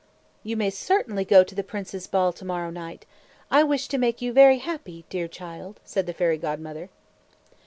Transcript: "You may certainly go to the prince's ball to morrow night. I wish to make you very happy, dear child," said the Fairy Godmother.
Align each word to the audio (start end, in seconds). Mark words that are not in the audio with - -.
"You 0.41 0.57
may 0.57 0.71
certainly 0.71 1.23
go 1.23 1.43
to 1.43 1.53
the 1.53 1.61
prince's 1.63 2.07
ball 2.07 2.33
to 2.33 2.43
morrow 2.43 2.71
night. 2.71 3.05
I 3.51 3.61
wish 3.61 3.87
to 3.89 3.99
make 3.99 4.19
you 4.19 4.33
very 4.33 4.57
happy, 4.57 5.05
dear 5.11 5.27
child," 5.27 5.79
said 5.85 6.07
the 6.07 6.13
Fairy 6.13 6.39
Godmother. 6.39 6.89